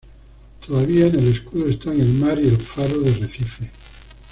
[0.65, 3.69] Todavía en el escudo están el mar y el faro de Recife.